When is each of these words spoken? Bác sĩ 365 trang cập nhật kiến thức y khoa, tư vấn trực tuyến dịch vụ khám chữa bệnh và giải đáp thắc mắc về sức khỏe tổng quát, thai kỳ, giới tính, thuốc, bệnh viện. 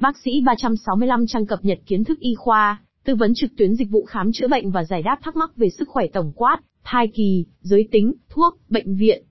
Bác 0.00 0.18
sĩ 0.18 0.40
365 0.40 1.26
trang 1.26 1.46
cập 1.46 1.64
nhật 1.64 1.78
kiến 1.86 2.04
thức 2.04 2.18
y 2.20 2.34
khoa, 2.34 2.82
tư 3.04 3.14
vấn 3.14 3.34
trực 3.34 3.50
tuyến 3.56 3.74
dịch 3.74 3.90
vụ 3.90 4.04
khám 4.04 4.32
chữa 4.32 4.48
bệnh 4.48 4.70
và 4.70 4.84
giải 4.84 5.02
đáp 5.02 5.18
thắc 5.22 5.36
mắc 5.36 5.56
về 5.56 5.68
sức 5.70 5.88
khỏe 5.88 6.06
tổng 6.12 6.32
quát, 6.36 6.58
thai 6.84 7.08
kỳ, 7.14 7.44
giới 7.60 7.88
tính, 7.90 8.12
thuốc, 8.28 8.58
bệnh 8.68 8.96
viện. 8.96 9.24